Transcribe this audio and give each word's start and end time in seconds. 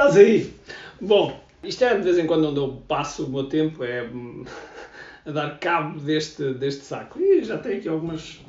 Estás 0.00 0.16
aí? 0.16 0.50
Bom, 0.98 1.38
isto 1.62 1.84
é 1.84 1.94
de 1.94 2.00
vez 2.00 2.16
em 2.16 2.26
quando 2.26 2.48
onde 2.48 2.58
eu 2.58 2.82
passo 2.88 3.26
o 3.26 3.28
meu 3.28 3.44
tempo, 3.44 3.84
é 3.84 4.02
hum, 4.02 4.46
a 5.26 5.30
dar 5.30 5.58
cabo 5.58 6.00
deste, 6.00 6.54
deste 6.54 6.86
saco. 6.86 7.20
E 7.20 7.44
já 7.44 7.58
tenho 7.58 7.76
aqui 7.76 7.86
algumas, 7.86 8.40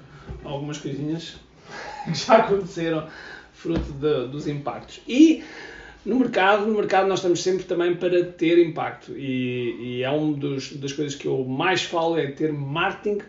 algumas 0.45 0.77
coisinhas 0.77 1.35
que 2.05 2.13
já 2.13 2.37
aconteceram 2.37 3.05
fruto 3.51 3.91
de, 3.91 4.29
dos 4.29 4.47
impactos. 4.47 5.01
E 5.05 5.43
no 6.05 6.19
mercado, 6.19 6.67
no 6.67 6.73
mercado 6.73 7.09
nós 7.09 7.19
estamos 7.19 7.43
sempre 7.43 7.65
também 7.65 7.97
para 7.97 8.23
ter 8.23 8.57
impacto 8.57 9.11
e, 9.11 9.97
e 9.97 10.03
é 10.03 10.09
uma 10.09 10.37
das 10.37 10.93
coisas 10.93 11.15
que 11.15 11.27
eu 11.27 11.43
mais 11.43 11.83
falo 11.83 12.17
é 12.17 12.27
ter 12.27 12.53
marketing 12.53 13.19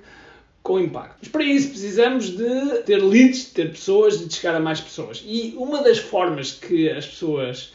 com 0.63 0.79
impacto. 0.79 1.17
Mas 1.21 1.29
para 1.29 1.43
isso 1.43 1.71
precisamos 1.71 2.37
de 2.37 2.83
ter 2.85 3.03
leads, 3.03 3.47
de 3.47 3.51
ter 3.51 3.71
pessoas, 3.71 4.21
de 4.21 4.33
chegar 4.33 4.55
a 4.55 4.61
mais 4.61 4.81
pessoas. 4.81 5.25
E 5.27 5.55
uma 5.57 5.83
das 5.83 5.99
formas 5.99 6.53
que 6.53 6.89
as 6.89 7.05
pessoas, 7.05 7.73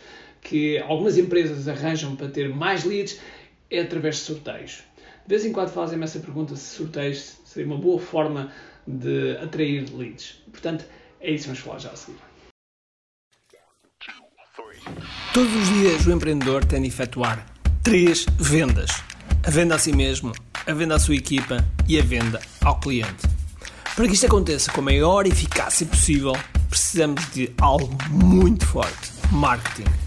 que 0.47 0.77
algumas 0.79 1.17
empresas 1.17 1.67
arranjam 1.67 2.15
para 2.15 2.29
ter 2.29 2.49
mais 2.49 2.85
leads 2.85 3.19
é 3.69 3.81
através 3.81 4.15
de 4.15 4.21
sorteios. 4.21 4.83
De 5.25 5.35
vez 5.35 5.45
em 5.45 5.51
quando 5.51 5.69
fazem-me 5.69 6.05
essa 6.05 6.19
pergunta 6.19 6.55
se 6.55 6.77
sorteios 6.77 7.37
seria 7.43 7.67
uma 7.67 7.77
boa 7.77 7.99
forma 7.99 8.51
de 8.87 9.35
atrair 9.37 9.85
leads. 9.93 10.41
Portanto, 10.49 10.85
é 11.19 11.31
isso 11.31 11.43
que 11.43 11.49
vamos 11.49 11.59
falar 11.59 11.79
já 11.79 11.89
a 11.89 11.95
seguir. 11.95 12.17
Todos 15.33 15.53
os 15.53 15.67
dias 15.67 16.07
o 16.07 16.11
empreendedor 16.11 16.63
tem 16.63 16.81
de 16.81 16.87
efetuar 16.87 17.45
três 17.83 18.25
vendas: 18.39 18.89
a 19.45 19.49
venda 19.49 19.75
a 19.75 19.79
si 19.79 19.91
mesmo, 19.91 20.31
a 20.65 20.73
venda 20.73 20.95
à 20.95 20.99
sua 20.99 21.15
equipa 21.15 21.57
e 21.89 21.99
a 21.99 22.01
venda 22.01 22.39
ao 22.63 22.79
cliente. 22.79 23.27
Para 23.95 24.07
que 24.07 24.13
isto 24.13 24.27
aconteça 24.27 24.71
com 24.71 24.79
a 24.79 24.83
maior 24.85 25.27
eficácia 25.27 25.85
possível, 25.85 26.33
precisamos 26.69 27.29
de 27.33 27.51
algo 27.59 27.97
muito 28.09 28.65
forte: 28.65 29.11
marketing. 29.31 30.06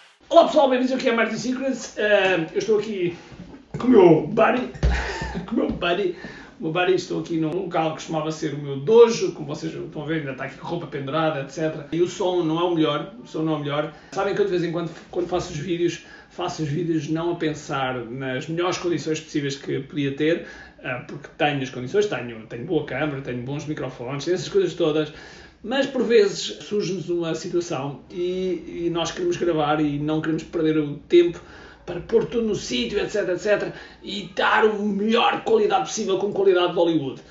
Olá 0.31 0.45
pessoal, 0.45 0.69
bem-vindos 0.69 0.93
ao 0.93 0.97
QI 0.97 1.11
Marketing 1.11 1.41
Secrets. 1.41 1.97
Uh, 1.97 2.47
eu 2.53 2.59
estou 2.59 2.79
aqui 2.79 3.17
com 3.77 3.87
o 3.87 3.89
meu 3.89 4.27
buddy, 4.27 4.71
com 5.45 5.51
o 5.51 5.55
meu 5.57 5.69
buddy, 5.69 6.15
o 6.57 6.63
meu 6.63 6.71
buddy, 6.71 6.93
estou 6.93 7.19
aqui 7.19 7.35
num 7.35 7.51
local 7.51 7.89
que 7.89 7.95
costumava 7.95 8.31
ser 8.31 8.53
o 8.53 8.57
meu 8.57 8.77
dojo, 8.77 9.33
como 9.33 9.47
vocês 9.47 9.73
estão 9.73 10.03
a 10.03 10.05
ver, 10.05 10.19
ainda 10.19 10.31
está 10.31 10.45
aqui 10.45 10.55
com 10.55 10.65
roupa 10.65 10.87
pendurada, 10.87 11.41
etc. 11.41 11.85
E 11.91 12.01
o 12.01 12.07
som 12.07 12.43
não 12.43 12.61
é 12.61 12.63
o 12.63 12.73
melhor, 12.73 13.13
o 13.21 13.27
som 13.27 13.41
não 13.41 13.55
é 13.55 13.55
o 13.57 13.59
melhor. 13.59 13.93
Sabem 14.13 14.33
que 14.33 14.39
eu 14.39 14.45
de 14.45 14.51
vez 14.51 14.63
em 14.63 14.71
quando, 14.71 14.89
quando 15.11 15.27
faço 15.27 15.51
os 15.51 15.59
vídeos, 15.59 16.05
faço 16.29 16.63
os 16.63 16.69
vídeos 16.69 17.09
não 17.09 17.33
a 17.33 17.35
pensar 17.35 17.95
nas 18.05 18.47
melhores 18.47 18.77
condições 18.77 19.19
possíveis 19.19 19.57
que 19.57 19.81
podia 19.81 20.15
ter, 20.15 20.47
porque 21.07 21.27
tenho 21.37 21.61
as 21.61 21.69
condições, 21.69 22.07
tenho, 22.07 22.45
tenho 22.47 22.65
boa 22.65 22.85
câmera, 22.85 23.21
tenho 23.21 23.43
bons 23.43 23.65
microfones, 23.65 24.27
essas 24.27 24.49
coisas 24.49 24.73
todas, 24.73 25.13
mas 25.63 25.85
por 25.85 26.03
vezes 26.03 26.57
surge-nos 26.63 27.09
uma 27.09 27.35
situação 27.35 28.01
e, 28.09 28.85
e, 28.85 28.89
nós 28.91 29.11
queremos 29.11 29.37
gravar 29.37 29.79
e 29.79 29.99
não 29.99 30.19
queremos 30.19 30.43
perder 30.43 30.77
o 30.77 30.95
tempo 31.07 31.39
para 31.85 31.99
pôr 31.99 32.25
tudo 32.25 32.47
no 32.47 32.55
sítio, 32.55 32.99
etc, 32.99 33.29
etc, 33.29 33.73
e 34.01 34.29
dar 34.35 34.65
a 34.65 34.73
melhor 34.73 35.43
qualidade 35.43 35.85
possível 35.85 36.17
com 36.17 36.31
qualidade 36.31 36.69
de 36.69 36.75
Hollywood. 36.75 37.21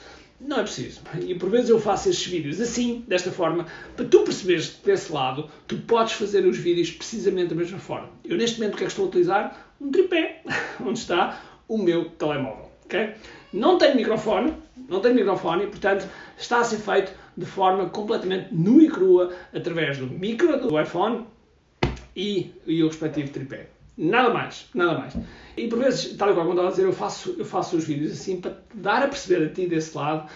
Não 0.40 0.60
é 0.60 0.62
preciso. 0.62 1.00
E 1.20 1.34
por 1.34 1.50
vezes 1.50 1.68
eu 1.68 1.78
faço 1.78 2.08
estes 2.08 2.26
vídeos 2.26 2.60
assim, 2.60 3.04
desta 3.06 3.30
forma, 3.30 3.66
para 3.94 4.06
tu 4.06 4.20
perceberes 4.20 4.80
desse 4.84 5.12
lado 5.12 5.50
tu 5.66 5.76
podes 5.78 6.14
fazer 6.14 6.46
os 6.46 6.56
vídeos 6.56 6.90
precisamente 6.90 7.48
da 7.48 7.56
mesma 7.56 7.78
forma. 7.78 8.08
Eu 8.24 8.36
neste 8.36 8.58
momento 8.58 8.74
o 8.74 8.76
que 8.78 8.84
é 8.84 8.86
que 8.86 8.92
estou 8.92 9.04
a 9.04 9.08
utilizar? 9.08 9.74
Um 9.80 9.90
tripé, 9.90 10.42
onde 10.80 10.98
está 10.98 11.42
o 11.68 11.76
meu 11.76 12.06
telemóvel. 12.10 12.69
Não 13.52 13.78
tenho 13.78 13.96
microfone, 13.96 14.54
não 14.88 15.00
tenho 15.00 15.14
microfone, 15.14 15.64
e 15.64 15.66
portanto 15.66 16.06
está 16.38 16.60
a 16.60 16.64
ser 16.64 16.78
feito 16.78 17.12
de 17.36 17.46
forma 17.46 17.88
completamente 17.88 18.52
nua 18.52 18.82
e 18.82 18.88
crua 18.88 19.32
através 19.54 19.98
do 19.98 20.06
micro 20.06 20.60
do 20.60 20.80
iPhone 20.80 21.26
e, 22.14 22.52
e 22.66 22.82
o 22.82 22.88
respectivo 22.88 23.30
tripé. 23.30 23.68
Nada 23.96 24.32
mais, 24.32 24.66
nada 24.74 24.98
mais. 24.98 25.14
E 25.56 25.68
por 25.68 25.78
vezes, 25.78 26.16
tal 26.16 26.30
e 26.30 26.34
qual 26.34 26.46
como 26.46 26.52
estava 26.52 26.68
a 26.68 26.70
dizer, 26.70 26.84
eu 26.84 26.92
faço, 26.92 27.34
eu 27.38 27.44
faço 27.44 27.76
os 27.76 27.84
vídeos 27.84 28.12
assim 28.12 28.40
para 28.40 28.56
dar 28.74 29.02
a 29.02 29.08
perceber 29.08 29.44
a 29.46 29.48
ti 29.50 29.66
desse 29.66 29.96
lado 29.96 30.28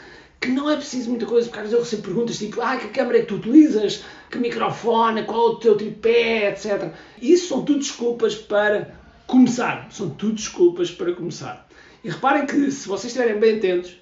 que 0.44 0.50
não 0.50 0.68
é 0.68 0.76
preciso 0.76 1.08
muita 1.08 1.24
coisa, 1.24 1.48
porque 1.48 1.60
às 1.60 1.70
vezes 1.70 1.78
eu 1.78 1.82
recebo 1.82 2.02
perguntas 2.02 2.38
tipo, 2.38 2.60
ah, 2.60 2.76
que 2.76 2.88
câmera 2.88 3.18
é 3.18 3.20
que 3.22 3.28
tu 3.28 3.36
utilizas, 3.36 4.04
que 4.30 4.36
microfone, 4.38 5.24
qual 5.24 5.48
é 5.48 5.50
o 5.52 5.54
teu 5.56 5.76
tripé, 5.76 6.50
etc. 6.50 6.92
Isso 7.20 7.48
são 7.48 7.64
tudo 7.64 7.78
desculpas 7.78 8.34
para 8.34 8.94
começar. 9.26 9.88
São 9.90 10.10
tudo 10.10 10.34
desculpas 10.34 10.90
para 10.90 11.14
começar. 11.14 11.66
E 12.04 12.10
reparem 12.10 12.44
que 12.44 12.70
se 12.70 12.86
vocês 12.86 13.06
estiverem 13.06 13.40
bem 13.40 13.56
atentos, 13.56 13.96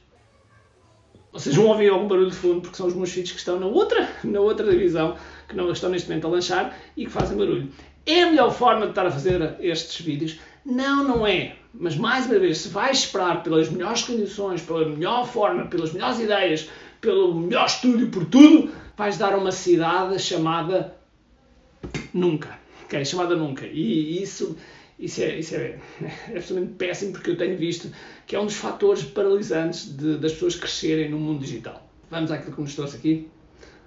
vocês 1.33 1.55
vão 1.55 1.67
ouvir 1.67 1.89
algum 1.89 2.09
barulho 2.09 2.31
de 2.31 2.37
fundo, 2.37 2.61
porque 2.61 2.77
são 2.77 2.89
os 2.89 2.95
meus 2.95 3.13
filhos 3.13 3.31
que 3.31 3.39
estão 3.39 3.59
na 3.59 3.67
outra, 3.67 4.11
na 4.25 4.41
outra 4.41 4.69
divisão, 4.69 5.17
que 5.49 5.57
não 5.57 5.71
estão 5.71 5.89
neste 5.89 6.09
momento 6.09 6.27
a 6.27 6.31
lanchar 6.31 6.77
e 6.97 7.07
que 7.07 7.11
fazem 7.11 7.39
barulho. 7.39 7.71
É 8.05 8.25
a 8.25 8.27
melhor 8.27 8.53
forma 8.53 8.87
de 8.87 8.91
estar 8.91 9.07
a 9.07 9.11
fazer 9.11 9.57
estes 9.61 10.05
vídeos? 10.05 10.41
Não, 10.67 11.05
não 11.05 11.27
é. 11.27 11.55
Mas 11.73 11.97
mais 11.97 12.27
uma 12.27 12.39
vez, 12.39 12.59
se 12.59 12.69
vais 12.69 12.99
esperar 12.99 13.43
pelas 13.43 13.71
melhores 13.71 14.03
condições, 14.03 14.61
pela 14.61 14.85
melhor 14.85 15.27
forma, 15.27 15.67
pelas 15.67 15.93
melhores 15.93 16.19
ideias, 16.19 16.69
pelo 17.01 17.35
melhor 17.35 17.67
estúdio, 17.67 18.09
por 18.09 18.27
tudo, 18.27 18.73
vais 18.97 19.17
dar 19.17 19.37
uma 19.39 19.53
cidade 19.53 20.19
chamada 20.19 20.95
nunca. 22.13 22.59
Ok? 22.85 23.05
Chamada 23.05 23.37
nunca. 23.37 23.65
E 23.65 24.23
isso, 24.23 24.57
isso, 25.03 25.21
é, 25.21 25.39
isso 25.39 25.57
é, 25.57 25.79
é 26.31 26.37
absolutamente 26.39 26.75
péssimo 26.75 27.13
porque 27.13 27.31
eu 27.31 27.37
tenho 27.37 27.59
visto 27.59 27.93
que 28.27 28.37
é 28.37 28.41
um 28.41 28.47
dos 28.47 28.55
fatores 28.55 29.03
paralisantes 29.03 29.97
de, 29.97 30.17
das 30.19 30.33
pessoas 30.33 30.55
crescerem 30.55 31.11
no 31.11 31.19
mundo 31.19 31.41
digital. 31.41 31.87
Vamos 32.09 32.31
àquilo 32.31 32.55
que 32.55 32.61
nos 32.61 32.75
trouxe 32.75 32.97
aqui. 32.97 33.29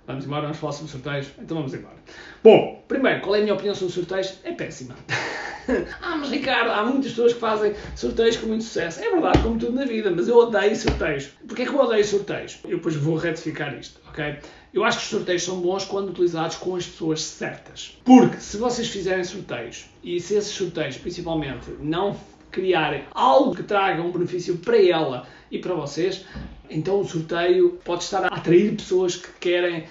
Vamos 0.05 0.25
embora, 0.25 0.43
vamos 0.43 0.57
falar 0.57 0.73
sobre 0.73 0.91
sorteios? 0.91 1.27
Então 1.39 1.57
vamos 1.57 1.73
embora. 1.73 1.95
Bom, 2.43 2.83
primeiro, 2.87 3.21
qual 3.21 3.35
é 3.35 3.39
a 3.39 3.41
minha 3.41 3.53
opinião 3.53 3.73
sobre 3.73 3.93
sorteios? 3.93 4.39
É 4.43 4.51
péssima. 4.51 4.95
ah, 6.01 6.15
mas 6.17 6.29
Ricardo, 6.29 6.71
há 6.71 6.83
muitas 6.83 7.11
pessoas 7.11 7.33
que 7.33 7.39
fazem 7.39 7.73
sorteios 7.95 8.37
com 8.37 8.47
muito 8.47 8.63
sucesso. 8.63 9.01
É 9.03 9.09
verdade, 9.09 9.39
como 9.39 9.57
tudo 9.57 9.73
na 9.73 9.85
vida, 9.85 10.11
mas 10.11 10.27
eu 10.27 10.37
odeio 10.37 10.75
sorteios. 10.75 11.29
Porquê 11.47 11.63
é 11.63 11.65
que 11.65 11.71
eu 11.71 11.79
odeio 11.79 12.05
sorteios? 12.05 12.59
Eu 12.63 12.77
depois 12.77 12.95
vou 12.95 13.15
retificar 13.15 13.77
isto, 13.77 13.99
ok? 14.07 14.37
Eu 14.73 14.83
acho 14.83 14.97
que 14.99 15.03
os 15.05 15.09
sorteios 15.09 15.43
são 15.43 15.61
bons 15.61 15.85
quando 15.85 16.09
utilizados 16.09 16.57
com 16.57 16.75
as 16.75 16.85
pessoas 16.85 17.21
certas. 17.23 17.97
Porque 18.03 18.37
se 18.37 18.57
vocês 18.57 18.89
fizerem 18.89 19.23
sorteios 19.23 19.85
e 20.03 20.19
se 20.19 20.35
esses 20.35 20.51
sorteios, 20.51 20.97
principalmente, 20.97 21.71
não 21.79 22.15
criarem 22.51 23.03
algo 23.13 23.55
que 23.55 23.63
traga 23.63 24.01
um 24.01 24.11
benefício 24.11 24.57
para 24.57 24.81
ela 24.81 25.27
e 25.51 25.59
para 25.59 25.73
vocês, 25.73 26.25
então 26.69 26.99
o 26.99 27.05
sorteio 27.05 27.79
pode 27.83 28.03
estar 28.03 28.25
a 28.25 28.27
atrair 28.27 28.75
pessoas 28.75 29.15
que 29.15 29.27
querem 29.39 29.85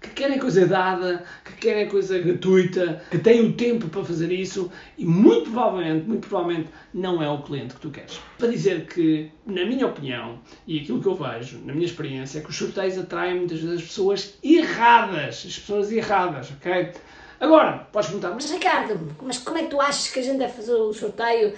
que 0.00 0.10
querem 0.10 0.38
coisa 0.38 0.66
dada, 0.66 1.24
que 1.44 1.52
querem 1.54 1.88
coisa 1.88 2.18
gratuita, 2.18 3.02
que 3.10 3.18
têm 3.18 3.40
o 3.46 3.52
tempo 3.52 3.88
para 3.88 4.04
fazer 4.04 4.30
isso 4.32 4.70
e 4.96 5.04
muito 5.04 5.50
provavelmente, 5.50 6.08
muito 6.08 6.28
provavelmente 6.28 6.68
não 6.94 7.22
é 7.22 7.28
o 7.28 7.42
cliente 7.42 7.74
que 7.74 7.80
tu 7.80 7.90
queres. 7.90 8.20
Para 8.38 8.48
dizer 8.48 8.86
que, 8.86 9.30
na 9.44 9.64
minha 9.64 9.86
opinião, 9.86 10.38
e 10.66 10.80
aquilo 10.80 11.00
que 11.00 11.08
eu 11.08 11.14
vejo, 11.14 11.58
na 11.64 11.72
minha 11.72 11.86
experiência, 11.86 12.38
é 12.38 12.42
que 12.42 12.50
os 12.50 12.56
sorteios 12.56 12.96
atraem 12.96 13.36
muitas 13.38 13.60
vezes 13.60 13.80
as 13.80 13.82
pessoas 13.82 14.38
erradas, 14.42 15.44
as 15.46 15.58
pessoas 15.58 15.90
erradas, 15.90 16.50
ok? 16.52 16.92
Agora, 17.40 17.86
podes 17.92 18.10
perguntar, 18.10 18.34
mas 18.34 18.50
Ricardo, 18.50 19.16
mas 19.22 19.38
como 19.38 19.58
é 19.58 19.62
que 19.62 19.70
tu 19.70 19.80
achas 19.80 20.08
que 20.08 20.18
a 20.18 20.22
gente 20.22 20.38
deve 20.38 20.52
fazer 20.52 20.72
o 20.72 20.92
sorteio 20.92 21.52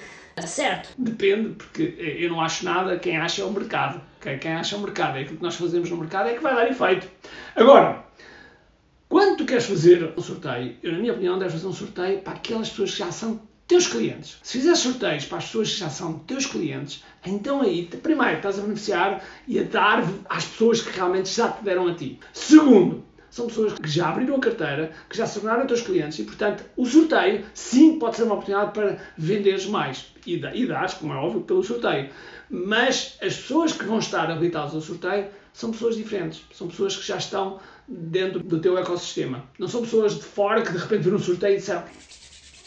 certo? 0.47 0.91
Depende, 0.97 1.51
porque 1.51 1.95
eu 1.99 2.31
não 2.31 2.41
acho 2.41 2.65
nada, 2.65 2.99
quem 2.99 3.17
acha 3.17 3.43
é 3.43 3.45
o 3.45 3.53
mercado. 3.53 4.01
Okay? 4.19 4.39
Quem 4.39 4.53
acha 4.53 4.77
é 4.77 4.79
o 4.79 4.83
mercado, 4.83 5.19
é 5.19 5.23
aquilo 5.23 5.37
que 5.37 5.43
nós 5.43 5.57
fazemos 5.57 5.91
no 5.91 5.97
mercado 5.97 6.29
é 6.29 6.35
que 6.35 6.43
vai 6.43 6.55
dar 6.55 6.71
efeito. 6.71 7.09
Agora, 7.57 8.05
quando 9.11 9.39
tu 9.39 9.45
queres 9.45 9.65
fazer 9.65 10.15
um 10.17 10.23
sorteio, 10.23 10.77
eu, 10.85 10.93
na 10.93 10.99
minha 10.99 11.13
opinião, 11.13 11.37
deves 11.37 11.55
fazer 11.55 11.67
um 11.67 11.73
sorteio 11.73 12.21
para 12.21 12.35
aquelas 12.35 12.71
pessoas 12.71 12.93
que 12.93 12.99
já 12.99 13.11
são 13.11 13.41
teus 13.67 13.89
clientes. 13.89 14.39
Se 14.41 14.59
fizeres 14.59 14.79
sorteios 14.79 15.25
para 15.25 15.39
as 15.39 15.47
pessoas 15.47 15.73
que 15.73 15.81
já 15.81 15.91
são 15.91 16.21
teus 16.21 16.47
clientes, 16.47 17.03
então 17.27 17.61
aí, 17.61 17.87
primeiro, 17.87 18.37
estás 18.37 18.61
a 18.61 18.63
beneficiar 18.63 19.25
e 19.49 19.59
a 19.59 19.65
dar 19.65 20.05
às 20.29 20.45
pessoas 20.45 20.81
que 20.81 20.97
realmente 20.97 21.29
já 21.29 21.49
te 21.49 21.65
deram 21.65 21.89
a 21.89 21.95
ti. 21.95 22.21
Segundo, 22.33 23.05
são 23.31 23.47
pessoas 23.47 23.75
que 23.75 23.89
já 23.89 24.09
abriram 24.09 24.37
a 24.37 24.41
carteira, 24.41 24.91
que 25.09 25.17
já 25.17 25.27
se 25.27 25.41
tornaram 25.41 25.67
teus 25.67 25.83
clientes 25.83 26.19
e, 26.19 26.25
portanto, 26.25 26.65
o 26.77 26.85
sorteio, 26.85 27.45
sim, 27.55 27.99
pode 27.99 28.17
ser 28.17 28.25
uma 28.25 28.35
oportunidade 28.35 28.73
para 28.73 28.99
venderes 29.17 29.67
mais 29.67 30.07
e, 30.27 30.35
e 30.35 30.67
dares, 30.67 30.95
como 30.95 31.13
é 31.13 31.17
óbvio, 31.17 31.43
pelo 31.43 31.63
sorteio. 31.63 32.11
Mas 32.51 33.17
as 33.23 33.37
pessoas 33.37 33.73
que 33.73 33.85
vão 33.85 34.01
estar 34.01 34.31
habilitadas 34.31 34.75
ao 34.75 34.81
sorteio 34.81 35.29
são 35.53 35.71
pessoas 35.71 35.97
diferentes, 35.97 36.43
são 36.53 36.69
pessoas 36.69 36.97
que 36.97 37.07
já 37.07 37.17
estão 37.17 37.61
dentro 37.87 38.41
do 38.41 38.61
teu 38.61 38.77
ecossistema. 38.77 39.45
Não 39.59 39.69
são 39.69 39.83
pessoas 39.83 40.15
de 40.15 40.23
fora 40.23 40.63
que 40.63 40.73
de 40.73 40.79
repente 40.79 41.03
viram 41.03 41.17
um 41.17 41.21
sorteio 41.21 41.55
e 41.55 41.59
disseram 41.59 41.85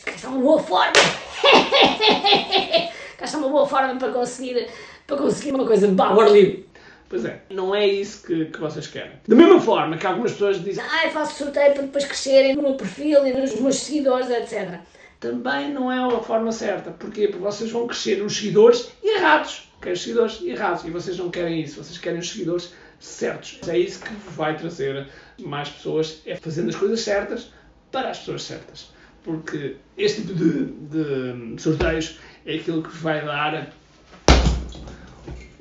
esta 0.06 0.28
é 0.28 0.30
uma 0.30 0.42
boa 0.42 0.62
forma 0.62 0.92
Cá 3.18 3.26
está 3.26 3.38
uma 3.38 3.48
boa 3.48 3.66
forma 3.66 3.96
para 3.96 4.12
conseguir, 4.12 4.68
para 5.08 5.18
conseguir 5.18 5.54
uma 5.54 5.66
coisa 5.66 5.88
de 5.88 6.02
ar 6.02 6.32
livre. 6.32 6.68
Pois 7.14 7.26
é, 7.26 7.44
não 7.52 7.76
é 7.76 7.86
isso 7.86 8.26
que, 8.26 8.46
que 8.46 8.60
vocês 8.60 8.88
querem. 8.88 9.12
Da 9.28 9.36
mesma 9.36 9.62
forma 9.62 9.96
que 9.98 10.08
algumas 10.08 10.32
pessoas 10.32 10.64
dizem 10.64 10.84
Ai, 10.84 11.12
faço 11.12 11.38
sorteio 11.38 11.72
para 11.74 11.84
depois 11.84 12.06
crescerem 12.06 12.56
no 12.56 12.64
meu 12.64 12.74
perfil 12.74 13.28
e 13.28 13.34
nos 13.34 13.54
meus 13.60 13.76
seguidores, 13.76 14.32
etc. 14.32 14.80
também 15.20 15.72
não 15.72 15.92
é 15.92 16.00
a 16.00 16.20
forma 16.22 16.52
certa. 16.52 16.90
Porquê? 16.90 17.28
Porque 17.28 17.44
vocês 17.44 17.70
vão 17.70 17.86
crescer 17.86 18.18
nos 18.18 18.36
seguidores 18.36 18.90
errados. 19.04 19.70
Querem 19.80 19.94
os 19.94 20.02
seguidores 20.02 20.42
errados. 20.42 20.86
E 20.86 20.90
vocês 20.90 21.16
não 21.20 21.30
querem 21.30 21.62
isso. 21.62 21.84
Vocês 21.84 22.00
querem 22.00 22.18
os 22.18 22.32
seguidores 22.32 22.74
certos. 23.00 23.60
É 23.68 23.78
isso 23.78 24.04
que 24.04 24.14
vai 24.32 24.58
trazer 24.58 25.08
mais 25.38 25.70
pessoas. 25.70 26.20
É 26.26 26.36
fazendo 26.36 26.70
as 26.70 26.76
coisas 26.76 27.00
certas 27.02 27.54
para 27.92 28.10
as 28.10 28.18
pessoas 28.18 28.42
certas. 28.42 28.90
Porque 29.24 29.76
este 29.96 30.24
tipo 30.24 30.34
de, 30.34 30.66
de 30.66 31.62
sorteios 31.62 32.18
é 32.44 32.56
aquilo 32.56 32.82
que 32.82 32.98
vai 32.98 33.24
dar 33.24 33.72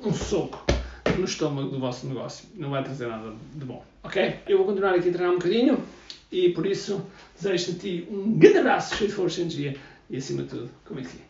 um 0.03 0.11
soco 0.11 0.62
no 1.17 1.25
estômago 1.25 1.69
do 1.69 1.79
vosso 1.79 2.07
negócio. 2.07 2.47
Não 2.55 2.69
vai 2.69 2.83
trazer 2.83 3.07
nada 3.07 3.33
de 3.53 3.65
bom. 3.65 3.83
Ok? 4.03 4.39
Eu 4.47 4.57
vou 4.57 4.65
continuar 4.65 4.93
aqui 4.93 5.09
a 5.09 5.11
treinar 5.11 5.31
um 5.31 5.37
bocadinho 5.37 5.83
e 6.31 6.49
por 6.49 6.65
isso 6.65 7.05
desejo 7.35 7.71
a 7.71 7.75
ti 7.79 8.07
um 8.09 8.37
grande 8.37 8.59
abraço, 8.59 8.95
cheio 8.95 9.09
de 9.09 9.15
força 9.15 9.39
e 9.39 9.43
energia 9.43 9.77
e 10.09 10.17
acima 10.17 10.43
de 10.43 10.49
tudo, 10.49 10.69
como 10.85 10.99
é 10.99 11.03
que 11.03 11.09
é? 11.09 11.21